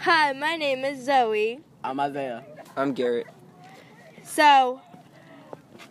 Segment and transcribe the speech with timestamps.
[0.00, 1.58] Hi, my name is Zoe.
[1.82, 2.44] I'm Isaiah.
[2.76, 3.26] I'm Garrett.
[4.22, 4.80] So,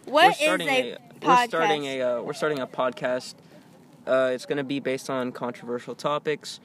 [0.05, 1.28] what we're is starting a, a, podcast?
[1.28, 3.35] we're starting a uh, we're starting a podcast.
[4.05, 6.62] Uh, it's going to be based on controversial topics,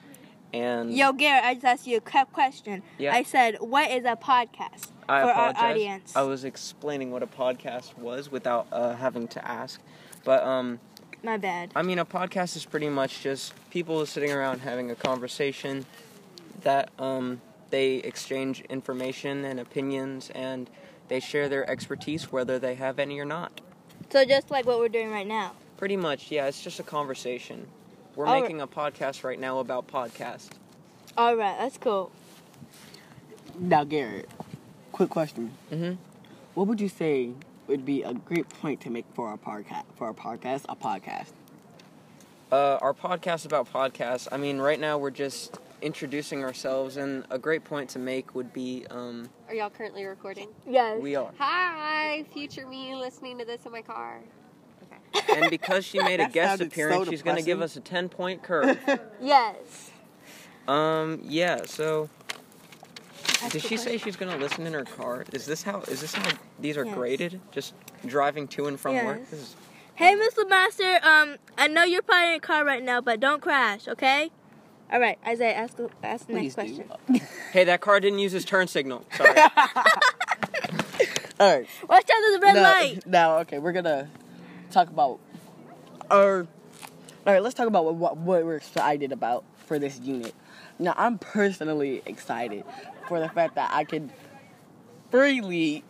[0.53, 2.85] and Yo, Garrett, I just asked you a que- question.
[2.99, 3.13] Yeah.
[3.13, 6.15] I said, what is a podcast I for our audience?
[6.15, 9.81] I was explaining what a podcast was without uh, having to ask,
[10.23, 10.79] but um,
[11.25, 11.73] My bad.
[11.75, 15.85] I mean, a podcast is pretty much just people sitting around having a conversation
[16.63, 17.41] that um,
[17.71, 20.69] they exchange information and opinions and
[21.09, 23.61] they share their expertise, whether they have any or not.
[24.11, 25.53] So just like what we're doing right now.
[25.77, 27.67] Pretty much, yeah, it's just a conversation.
[28.15, 28.43] We're All right.
[28.43, 30.51] making a podcast right now about podcasts.
[31.17, 32.13] All right, that's cool.
[33.59, 34.31] Now, Garrett,
[34.93, 35.53] quick question.
[35.71, 35.95] Mm-hmm.
[36.55, 37.31] What would you say
[37.67, 39.85] would be a great point to make for a podcast?
[39.97, 41.33] For a podcast, a podcast.
[42.51, 44.29] Uh, our podcast about podcasts.
[44.31, 48.53] I mean, right now we're just introducing ourselves, and a great point to make would
[48.53, 50.49] be um, Are y'all currently recording?
[50.67, 51.01] Yes.
[51.01, 51.31] we are.
[51.39, 54.21] Hi, future me listening to this in my car.
[55.15, 55.41] Okay.
[55.41, 58.09] And because she made a guest appearance, so she's going to give us a 10
[58.09, 58.79] point curve.
[59.21, 59.91] Yes.
[60.69, 62.09] um, yeah, so.
[63.41, 65.25] That's Did the she say she's gonna listen in her car?
[65.33, 65.81] Is this how?
[65.83, 66.95] Is this how these are Yes.
[66.95, 67.41] graded?
[67.51, 67.75] Just
[68.07, 69.19] driving to and from work.
[69.21, 69.31] Yes.
[69.31, 69.57] This is,
[69.97, 71.03] Hey, Miss Lemaster.
[71.05, 74.31] Um, I know you're probably in a car right now, but don't crash, okay?
[74.93, 76.85] All right, Isaiah, ask the, ask the next Please do.
[76.85, 77.27] question.
[77.53, 79.07] hey, that car didn't use his turn signal.
[79.17, 79.31] Sorry.
[81.41, 81.67] All right.
[81.89, 83.03] Watch out, for the red now, light.
[83.07, 84.11] Now, okay, we're gonna
[84.71, 85.19] talk about
[86.11, 86.41] our.
[87.27, 90.35] All right, let's talk about what, what we're excited about for this unit.
[90.79, 92.65] Now, I'm personally excited
[93.09, 94.13] for the fact that I can
[95.11, 95.85] freely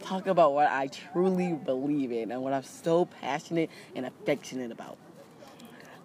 [0.00, 4.96] talk about what I truly believe in and what I'm so passionate and affectionate about.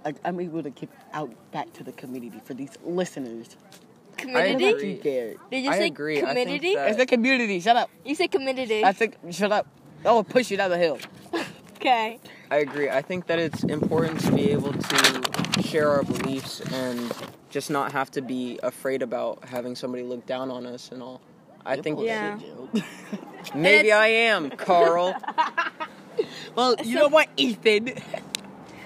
[0.03, 3.55] Like, I'm able to give out back to the community for these listeners.
[4.17, 4.69] Community?
[4.69, 5.37] about you, Garrett?
[5.49, 6.17] Did you I say agree.
[6.17, 6.75] I think community?
[6.75, 7.59] that- It's the community.
[7.59, 7.89] Shut up.
[8.05, 8.83] You said community.
[8.83, 9.17] I think.
[9.31, 9.67] Shut up.
[10.05, 10.99] I will push you down the hill.
[11.81, 12.19] Okay.
[12.51, 12.91] I agree.
[12.91, 17.11] I think that it's important to be able to share our beliefs and
[17.49, 21.21] just not have to be afraid about having somebody look down on us and all.
[21.65, 22.37] I think Yeah.
[23.55, 25.15] maybe I am, Carl.
[26.55, 27.95] well, you know what, Ethan?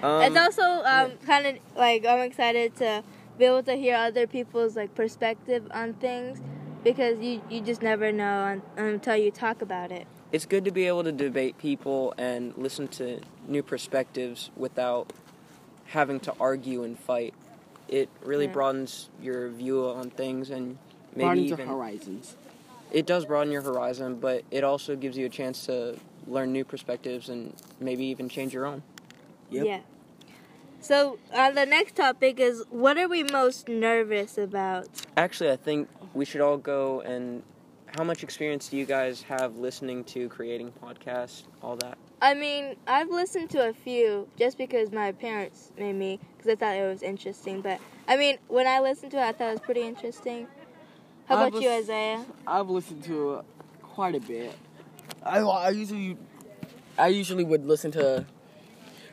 [0.06, 3.04] Um, it's also um, kind of like I'm excited to
[3.40, 6.40] be able to hear other people's like perspective on things
[6.84, 10.06] because you you just never know until you talk about it.
[10.32, 15.12] it's good to be able to debate people and listen to new perspectives without
[15.86, 17.34] having to argue and fight.
[17.88, 18.52] It really Yeah.
[18.54, 20.78] broadens your view on things and
[21.16, 22.36] maybe Broadens your even horizons.
[22.92, 26.64] it does broaden your horizon, but it also gives you a chance to learn new
[26.66, 28.84] perspectives and maybe even change your own.
[29.52, 29.66] Yep.
[29.66, 29.80] Yeah.
[30.86, 34.88] So uh, the next topic is what are we most nervous about?
[35.18, 37.42] Actually, I think we should all go and
[37.98, 41.98] how much experience do you guys have listening to creating podcasts, all that?
[42.22, 46.56] I mean, I've listened to a few just because my parents made me because I
[46.56, 47.62] thought it was interesting.
[47.62, 50.46] But I mean, when I listened to it, I thought it was pretty interesting.
[51.28, 52.24] How I about you, was- Isaiah?
[52.46, 53.42] I've listened to
[53.82, 54.54] quite a bit.
[55.24, 56.16] I, I usually,
[56.96, 58.24] I usually would listen to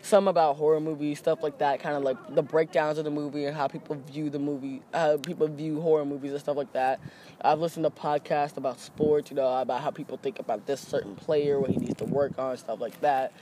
[0.03, 3.45] some about horror movies, stuff like that, kind of like the breakdowns of the movie
[3.47, 7.01] and how people view the movie, how people view horror movies and stuff like that.
[7.41, 11.15] I've listened to podcasts about sports, you know, about how people think about this certain
[11.15, 13.33] player, what he needs to work on, stuff like that.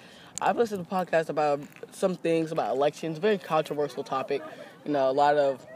[0.42, 1.60] I've listened to podcasts about
[1.92, 4.42] some things about elections, very controversial topic.
[4.84, 5.66] You know, a lot of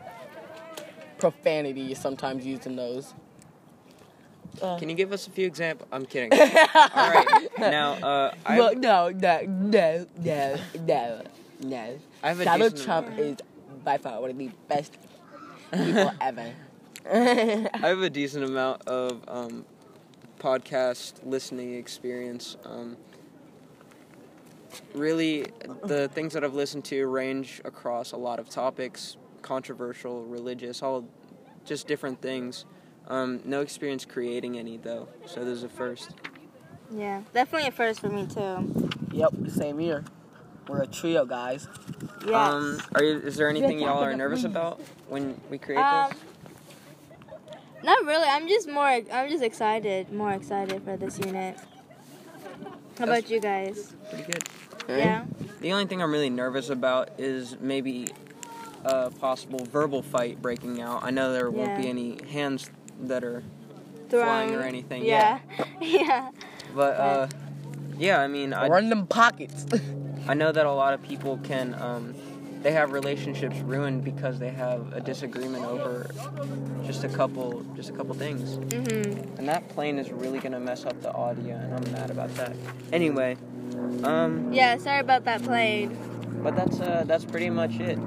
[1.18, 3.14] profanity is sometimes used in those.
[4.62, 5.88] Uh, Can you give us a few examples?
[5.92, 6.32] I'm kidding.
[6.40, 10.56] all right, now uh, I, well, no, no, no, no,
[10.86, 11.22] no,
[11.60, 11.98] no.
[12.22, 13.36] I have a Donald Trump is
[13.84, 14.96] by far one of the best
[15.72, 16.52] people ever.
[17.06, 19.64] I have a decent amount of um,
[20.38, 22.56] podcast listening experience.
[22.64, 22.96] Um,
[24.94, 25.46] really,
[25.84, 31.06] the things that I've listened to range across a lot of topics controversial, religious, all
[31.64, 32.64] just different things.
[33.08, 36.10] Um, no experience creating any, though, so there's a first.
[36.90, 38.90] Yeah, definitely a first for me too.
[39.12, 40.04] Yep, same here.
[40.68, 41.68] We're a trio, guys.
[42.26, 42.34] Yes.
[42.34, 46.10] Um, are you, is there anything y'all are nervous to- about when we create Um,
[46.10, 46.18] this?
[47.82, 48.26] not really.
[48.26, 48.86] I'm just more.
[48.86, 50.10] I'm just excited.
[50.12, 51.58] More excited for this unit.
[52.98, 53.94] How about you guys?
[54.08, 54.44] Pretty good.
[54.88, 55.24] Yeah.
[55.60, 58.08] The only thing I'm really nervous about is maybe
[58.84, 61.02] a possible verbal fight breaking out.
[61.02, 62.70] I know there won't be any hands
[63.02, 63.42] that are
[64.08, 64.24] Thrown.
[64.24, 65.04] flying or anything.
[65.04, 65.38] Yeah.
[65.80, 66.30] Yeah.
[66.74, 67.28] But uh,
[67.98, 69.64] yeah, I mean, I, Run them pockets.
[70.28, 72.14] I know that a lot of people can um,
[72.62, 76.10] they have relationships ruined because they have a disagreement over
[76.84, 78.56] just just a couple, just a couple things.
[78.74, 79.38] Mhm.
[79.38, 82.52] And that plane is really gonna mess up the audio, and I'm mad about that.
[82.92, 83.36] Anyway,
[84.02, 84.76] um, Yeah.
[84.78, 85.96] Sorry about that plane.
[86.42, 87.98] but that's uh, that's pretty much it.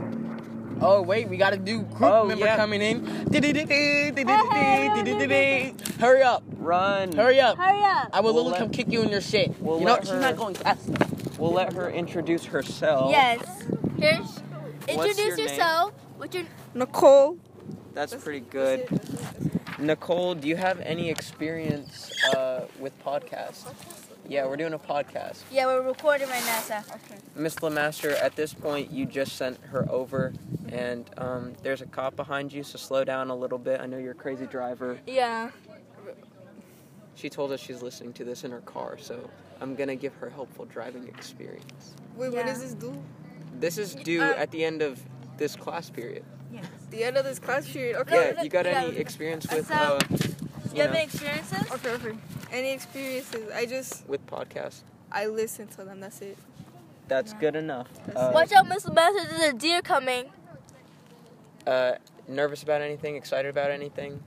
[0.81, 2.55] Oh wait, we gotta do group Oh, member yeah.
[2.55, 3.05] coming in.
[5.99, 7.11] Hurry up, Run.
[7.15, 7.57] hurry up.
[7.57, 8.09] Hurry up.
[8.13, 9.59] I will We'll literally come kick you in your shit.
[9.59, 10.89] we'll you know she's not going fast.
[11.39, 13.11] We'll let her introduce herself.
[13.11, 13.39] Yes.
[13.99, 14.39] Here's.
[14.87, 15.47] Introduce name?
[15.47, 15.93] yourself.
[16.17, 17.37] What's your Nicole.
[17.93, 18.87] That's pretty good.
[19.79, 23.65] Nicole, do you have any experience uh, with podcasts?
[24.27, 25.37] Yeah, we're doing a podcast.
[25.51, 26.79] Yeah, we're recording right now, so.
[27.37, 30.33] Miss Lemaster, at this point, you just sent her over,
[30.69, 33.79] and um, there's a cop behind you, so slow down a little bit.
[33.79, 34.99] I know you're a crazy driver.
[35.05, 35.51] Yeah.
[37.15, 39.29] She told us she's listening to this in her car, so
[39.61, 41.95] I'm gonna give her helpful driving experience.
[42.15, 42.45] Wait, what Yeah.
[42.53, 42.93] does this do?
[43.59, 44.99] This is due Um, at the end of
[45.37, 46.23] this class period.
[46.51, 46.65] Yes.
[46.91, 47.95] The end of this class period.
[47.97, 48.33] Okay.
[48.35, 48.83] Yeah, you got yeah.
[48.83, 50.17] any experience with So- uh, You
[50.75, 51.71] you have know, any experiences?
[51.71, 52.17] Okay, okay.
[52.51, 53.51] Any experiences?
[53.51, 54.81] I just with podcasts?
[55.11, 55.99] I listen to them.
[55.99, 56.37] That's it.
[57.07, 57.87] That's good enough.
[58.15, 60.25] Uh, Watch out, Miss Lemaster, there's a deer coming.
[61.65, 61.93] uh,
[62.27, 63.15] nervous about anything?
[63.15, 64.21] Excited about anything?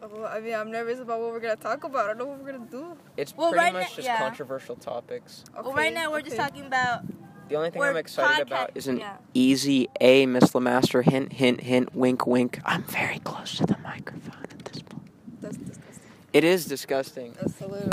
[0.00, 2.04] Well, I mean, I'm nervous about what we're gonna talk about.
[2.04, 2.96] I don't know what we're gonna do.
[3.16, 4.18] It's Well, pretty right much now- just yeah.
[4.18, 5.44] controversial topics.
[5.54, 7.02] Okay, well, right now we're just talking about.
[7.48, 9.16] The only thing I'm excited about is an yeah.
[9.34, 11.02] easy A, Miss Lemaster.
[11.02, 11.94] Hint, hint, hint.
[11.94, 12.60] Wink, wink.
[12.64, 15.08] I'm very close to the microphone at this point.
[15.40, 16.02] That's disgusting.
[16.32, 17.34] It is disgusting.
[17.40, 17.90] That's a little.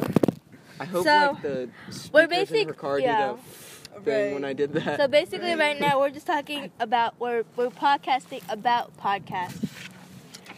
[0.79, 1.69] I hope So, like the
[2.11, 3.27] we're speakers in basic- her car yeah.
[3.33, 3.39] did
[3.95, 4.99] a thing when I did that.
[4.99, 9.65] So basically, right now we're just talking about we're we're podcasting about podcasts.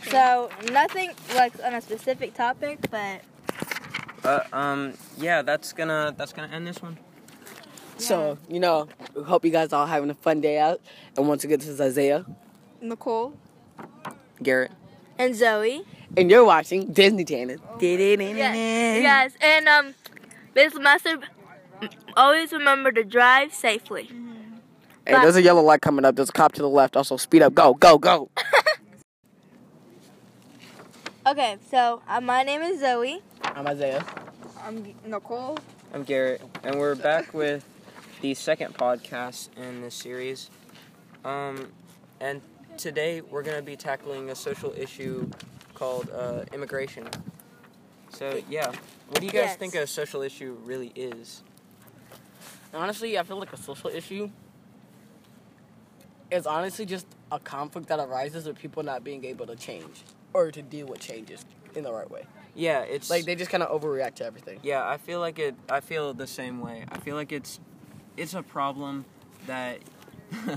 [0.09, 3.21] So nothing like on a specific topic, but
[4.23, 6.97] Uh, um, yeah, that's gonna that's gonna end this one.
[7.97, 10.81] So you know, we hope you guys all having a fun day out.
[11.15, 12.25] And once again, this is Isaiah,
[12.81, 13.33] Nicole.
[14.41, 14.71] Garrett.
[15.19, 15.83] And Zoe.
[16.15, 17.57] and you're watching Disney Channel.
[17.79, 19.95] Yes, yes, and um,
[20.55, 21.21] Miss Lemaster,
[22.15, 24.09] always remember to drive safely.
[25.05, 26.15] Hey, there's a yellow light coming up.
[26.15, 26.97] There's a cop to the left.
[26.97, 27.53] Also, speed up.
[27.53, 28.29] Go, go, go.
[31.25, 33.21] Okay, so uh, my name is Zoe.
[33.43, 34.05] I'm Isaiah.
[34.63, 35.57] I'm Nicole.
[35.93, 37.65] I'm Garrett, and we're back with
[38.21, 40.49] the second podcast in this series.
[41.25, 41.73] Um,
[42.21, 42.39] and
[42.77, 45.29] today we're going to be tackling a social issue
[45.73, 47.07] called uh, immigration.
[48.09, 48.71] So, yeah,
[49.09, 49.55] what do you guys Yes.
[49.57, 51.43] think a social issue really is?
[52.73, 54.29] Honestly, I feel like a social issue
[56.29, 60.03] is honestly just a conflict that arises with people not being able to change
[60.33, 61.45] or to deal with changes
[61.75, 62.23] in the right way.
[62.55, 64.59] Yeah, it's Like they just kind of overreact to everything.
[64.63, 65.55] Yeah, I feel like it.
[65.69, 66.85] I feel the same way.
[66.91, 67.59] I feel like it's,
[68.17, 69.05] it's a problem
[69.45, 69.79] that,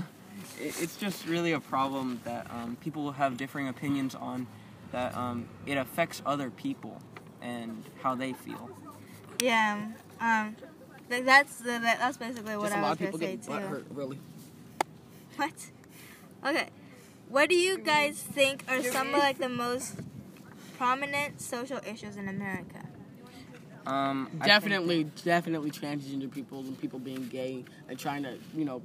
[0.59, 4.47] it's just really a problem that um, people will have differing opinions on,
[4.91, 7.01] that um, it affects other people
[7.41, 8.69] and how they feel.
[9.41, 9.87] Yeah,
[10.19, 10.55] um,
[11.09, 13.19] th- that's the, that, that's basically what Just a I lot was of gonna people
[13.19, 13.51] say get too.
[13.51, 14.19] butt hurt, really.
[15.37, 15.53] What?
[16.45, 16.67] Okay.
[17.29, 19.95] What do you guys think are some of like the most
[20.77, 22.85] prominent social issues in America?
[23.85, 28.81] Um, Definitely, definitely transgender people and people being gay and trying to, you know,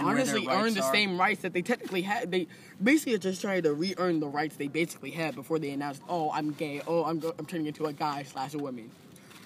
[0.00, 0.92] And where their honestly rights earn the are.
[0.92, 2.30] same rights that they technically had.
[2.30, 2.46] They
[2.82, 6.30] basically are just trying to re-earn the rights they basically had before they announced, "Oh,
[6.32, 6.80] I'm gay.
[6.86, 8.90] Oh, I'm go- I'm turning into a guy slash a woman."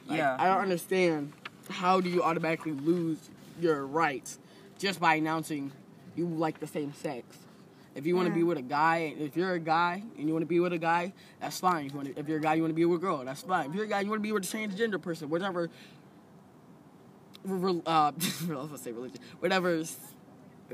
[0.07, 0.37] Like, Yeah.
[0.39, 1.33] I don't understand.
[1.71, 3.19] How do you automatically lose
[3.61, 4.39] your rights
[4.79, 5.73] just by announcing
[6.17, 7.39] you like the same sex?
[7.95, 8.37] If you want to Yeah.
[8.39, 10.79] be with a guy, if you're a guy and you want to be with a
[10.79, 11.87] guy, that's fine.
[11.87, 13.43] If, you wanna, if you're a guy, you want to be with a girl, that's
[13.43, 13.71] fine.
[13.71, 15.71] If you're a guy, you want to be with a transgender person, whatever.
[17.45, 19.97] re- Uh, I was gonna say religion, whatever s-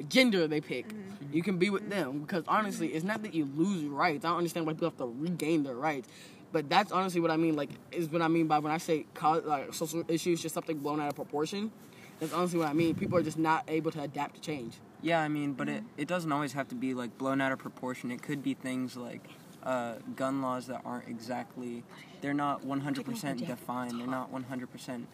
[0.09, 1.35] gender they pick, mm-hmm.
[1.35, 1.91] you can be with mm-hmm.
[1.91, 2.19] them.
[2.21, 4.25] Because honestly, it's not that you lose rights.
[4.25, 6.09] I don't understand why people have to regain their rights.
[6.53, 7.57] But that's honestly what I mean.
[7.57, 10.79] Like, is what I mean by when I say co- like social issues, just something
[10.79, 11.71] blown out of proportion.
[12.19, 12.95] That's honestly what I mean.
[12.95, 14.75] People are just not able to adapt to change.
[15.03, 16.01] Yeah, I mean, but it, mm-hmm.
[16.01, 18.11] it doesn't always have to be like blown out of proportion.
[18.11, 19.27] It could be things like
[19.63, 21.83] uh, gun laws that aren't exactly,
[22.21, 23.99] they're not 100% defined.
[23.99, 25.05] They're not 100%.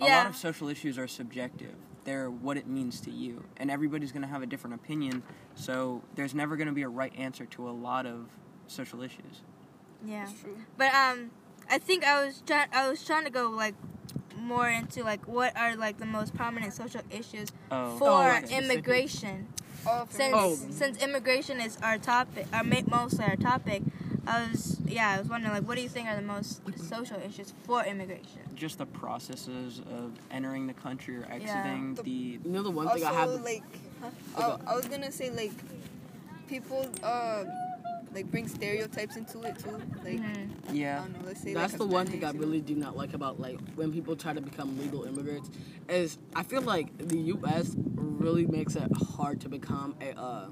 [0.00, 1.74] A lot of social issues are subjective.
[2.06, 3.42] They're what it means to you.
[3.58, 5.22] And everybody's going to have a different opinion.
[5.56, 8.28] So there's never going to be a right answer to a lot of
[8.68, 9.42] social issues.
[10.04, 10.28] Yeah.
[10.78, 11.30] But um,
[11.68, 12.68] I think I was trying.
[12.72, 13.74] I was trying to go like
[14.38, 17.98] more into like what are like the most prominent social issues Oh.
[17.98, 19.48] for Oh, like immigration.
[19.88, 20.54] Oh, Since Oh.
[20.70, 23.82] since immigration is our topic, our ma- mostly our topic,
[24.26, 27.18] I was yeah I was wondering like what do you think are the most social
[27.20, 28.40] issues for immigration?
[28.54, 32.10] Just the processes of entering the country or exiting The- the.
[32.10, 33.30] You know the one also, thing I have.
[33.42, 33.62] like,
[34.36, 35.52] I, I was gonna say like,
[36.48, 37.44] people uh
[38.14, 39.80] like bring stereotypes into it too.
[40.04, 40.20] Like
[40.68, 41.00] I Yeah.
[41.00, 43.38] don't know, let's say That's like, the one thing I really do not like about
[43.40, 45.50] like when people try to become legal immigrants
[45.88, 47.76] is I feel like the U.S.
[47.96, 50.46] really makes it hard to become a uh,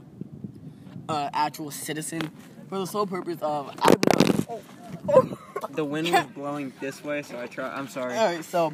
[1.09, 2.31] uh, actual citizen
[2.75, 5.39] for the sole purpose of I don't know.
[5.71, 7.69] The wind was blowing this way, so I try.
[7.73, 8.17] I'm sorry.
[8.17, 8.73] All right, so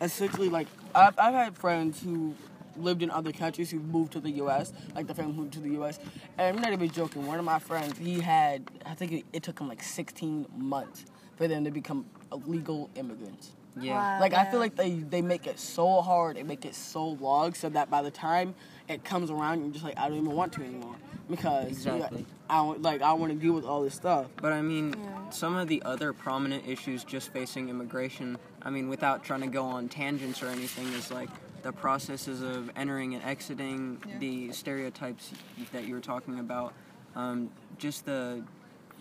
[0.00, 2.34] essentially, like I've, I've had friends who
[2.76, 4.72] lived in other countries who moved to the U.S.
[4.94, 5.98] Like the family moved to the U.S.
[6.38, 7.26] And I'm not even joking.
[7.26, 11.04] One of my friends, he had I think it, it took him like 16 months
[11.36, 12.06] for them to become
[12.46, 13.50] legal immigrants.
[13.78, 13.92] Yeah.
[13.92, 17.08] Wow, Like I feel like they they make it so hard, they make it so
[17.08, 18.54] long, so that by the time
[18.88, 20.96] it comes around, you're just like I don't even want to anymore
[21.28, 22.24] because yeah, Exactly.
[22.50, 24.26] I don't like I want to deal with all this stuff.
[24.40, 25.30] But I mean, Yeah.
[25.30, 29.64] some of the other prominent issues just facing immigration, I mean, without trying to go
[29.64, 31.28] on tangents or anything, is like
[31.62, 34.18] the processes of entering and exiting, Yeah.
[34.18, 35.32] the stereotypes
[35.72, 36.72] that you were talking about,
[37.14, 38.42] um, just the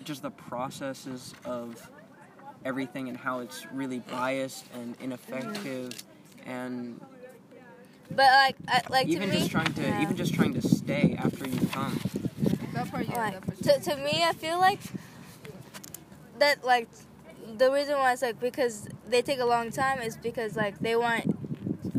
[0.04, 1.89] just the processes of
[2.66, 5.92] everything and how it's really biased and ineffective
[6.46, 7.00] and
[8.10, 10.01] But like, I, like even to me, just trying to yeah.
[10.01, 12.00] even just trying to stay after you come.
[12.77, 13.84] That part, yeah, like that part.
[13.84, 14.79] to, to me i feel like
[16.38, 16.88] that like
[17.57, 20.96] the reason why it's like because they take a long time is because like they
[20.96, 21.36] want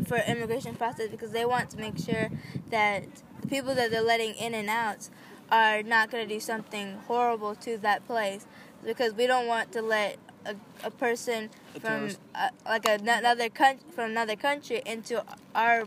[0.07, 2.29] for immigration process because they want to make sure
[2.69, 3.03] that
[3.41, 5.09] the people that they're letting in and out
[5.51, 8.45] are not going to do something horrible to that place
[8.85, 10.55] because we don't want to let a,
[10.85, 15.21] a person A from uh, like another coun- from another country into
[15.53, 15.85] our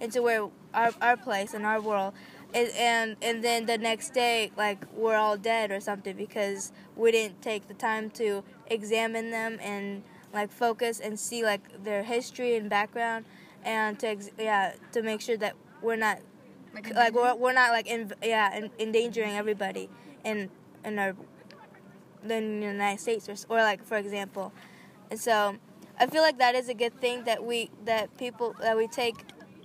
[0.00, 2.14] into where our, our place and our world
[2.54, 7.12] and, and and then the next day like we're all dead or something because we
[7.12, 10.02] didn't take the time to examine them and
[10.32, 13.24] like focus and see like their history and background
[13.64, 16.20] and to ex- yeah to make sure that we're not
[16.74, 19.88] Like, like we're, we're not like in, yeah in, endangering everybody
[20.24, 20.50] in
[20.84, 21.14] in our
[22.22, 24.52] in the United States or, or like for example.
[25.10, 25.56] And so
[25.98, 29.16] I feel like that is a good thing that we that people that we take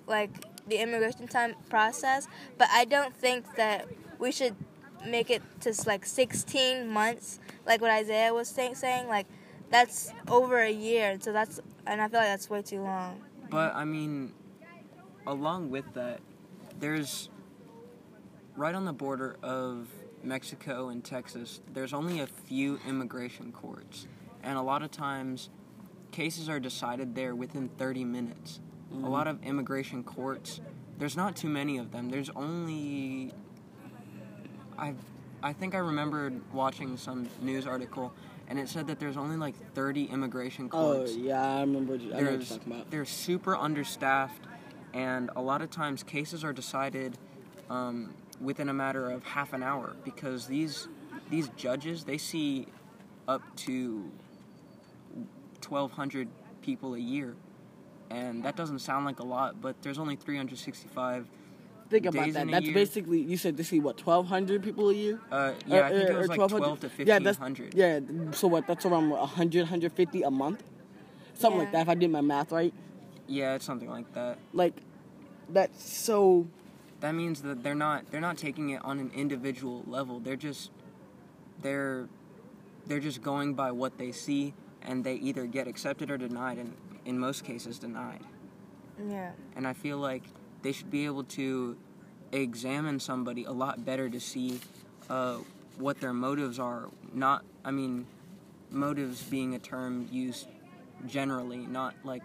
[0.07, 0.31] like
[0.67, 2.27] the immigration time process
[2.57, 3.87] but I don't think that
[4.19, 4.55] we should
[5.05, 9.27] make it to like 16 months like what Isaiah was saying saying like
[9.69, 13.75] that's over a year so that's and I feel like that's way too long But
[13.75, 14.33] I mean,
[15.27, 16.21] along with that,
[16.79, 17.29] there's
[18.55, 19.87] right on the border of
[20.23, 24.07] Mexico and Texas, there's only a few immigration courts.
[24.41, 25.49] And a lot of times,
[26.11, 28.59] cases are decided there within 30 minutes.
[28.93, 30.61] A lot of immigration courts,
[30.99, 32.09] there's not too many of them.
[32.09, 33.33] There's only.
[34.77, 34.93] I,
[35.41, 38.13] I think I remembered watching some news article,
[38.47, 41.13] and it said that there's only like 30 immigration courts.
[41.15, 41.93] Oh yeah, I remember.
[41.93, 42.91] I know what you're talking about.
[42.91, 44.41] they're super understaffed,
[44.93, 47.17] and a lot of times cases are decided
[47.69, 50.87] um, within a matter of half an hour because these
[51.29, 52.67] these judges they see
[53.27, 54.11] up to
[55.67, 56.27] 1,200
[56.61, 57.35] people a year,
[58.13, 61.27] and that doesn't sound like a lot, but there's only 365.
[61.89, 62.43] Think about days that.
[62.43, 62.73] in a That's year.
[62.73, 65.19] basically you said to see what 1,200 people a year.
[65.31, 66.89] Uh, yeah, I think it was like 12 to
[67.19, 67.73] that's 1,500.
[67.73, 67.99] yeah.
[68.31, 68.67] So what?
[68.67, 70.63] That's around what, 100, 150 a month,
[71.33, 71.81] something like that.
[71.81, 72.73] If I did my math right,
[73.27, 74.37] yeah, it's something like that.
[74.53, 74.73] like
[75.49, 76.47] that's so.
[77.01, 80.19] that means that they're not they're not taking it on an individual level.
[80.19, 80.71] They're just
[81.61, 82.07] they're
[82.87, 86.73] they're just going by what they see and they either get accepted or denied and
[87.05, 88.21] in most cases denied.
[89.07, 90.23] yeah And I feel like
[90.61, 91.77] they should be able to
[92.31, 94.59] examine somebody a lot better to see
[95.09, 95.37] uh,
[95.77, 96.89] what their motives are.
[97.13, 98.05] Not I mean
[98.71, 100.47] motives being a term used
[101.05, 102.23] generally, not like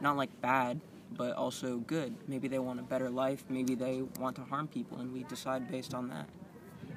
[0.00, 0.80] not like bad,
[1.16, 2.14] but also good.
[2.26, 3.44] Maybe they want a better life.
[3.48, 6.26] Maybe they want to harm people, and we decide based on that.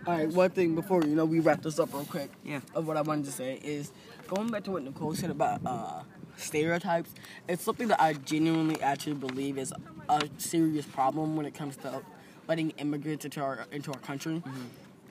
[0.06, 2.30] All right, one thing before you know we wrap this up real quick.
[2.44, 2.62] Yeah.
[2.76, 3.92] Of what I wanted to say is
[4.28, 6.04] going back to what Nicole said about uh,
[6.38, 7.12] stereotypes.
[7.48, 9.74] It's something that I genuinely actually believe is
[10.10, 12.02] a serious problem when it comes to
[12.48, 14.44] letting immigrants into our into our country.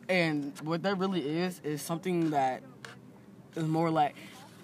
[0.09, 2.63] And what that really is is something that
[3.57, 4.15] is more like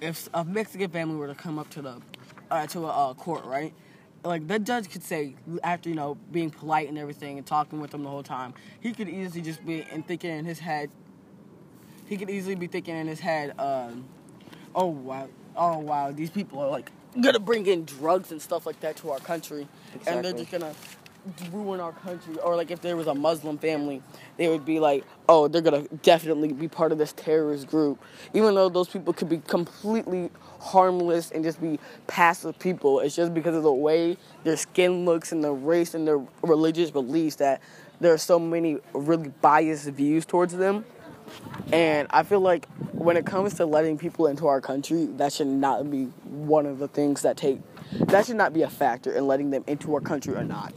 [0.01, 2.01] if a Mexican family were to come up to the
[2.51, 3.73] uh, to a uh, court, right?
[4.25, 7.91] Like the judge could say after you know being polite and everything and talking with
[7.93, 10.91] them the whole time, he could easily just be and thinking in his head.
[12.07, 14.07] He could easily be thinking in his head, um,
[14.75, 18.81] "Oh wow, oh wow, these people are like gonna bring in drugs and stuff like
[18.81, 19.69] that to our country,
[20.07, 20.73] and they're just gonna
[21.53, 24.03] ruin our country." Or like if there was a Muslim family,
[24.37, 27.99] they would be like, "Oh, they're gonna definitely be part of this terrorist group,"
[28.33, 33.01] even though those people could be completely harmless and just be passive people.
[33.01, 36.91] It's just because of the way their skin looks and their race and their religious
[36.91, 37.61] beliefs that
[38.01, 40.85] there are so many really biased views towards them.
[41.73, 45.47] And I feel like when it comes to letting people into our country, that should
[45.47, 47.61] not be one of the things that take
[47.93, 50.75] that should not be a factor in letting them into our country or not.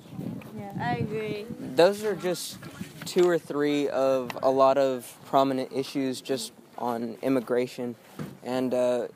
[0.57, 1.45] Yeah, I agree.
[1.59, 2.57] Those are just
[3.05, 7.95] two or three of a lot of prominent issues just on immigration.
[8.43, 9.07] And uh,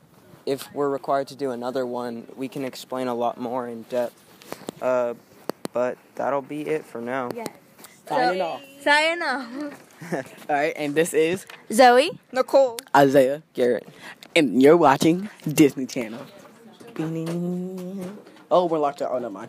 [0.44, 4.22] if we're required to do another one, we can explain a lot more in depth.
[4.80, 5.14] Uh,
[5.72, 7.30] but that'll be it for now.
[7.34, 7.46] Yeah.
[8.08, 8.62] Signing off.
[8.82, 9.85] Sign off.
[10.12, 12.18] All right, and this is Zoe.
[12.32, 12.78] Nicole.
[12.94, 13.88] Isaiah, Garrett.
[14.34, 16.20] and you're watching Disney Channel.
[18.50, 19.10] Oh, we're locked out.
[19.12, 19.44] Oh, never mind.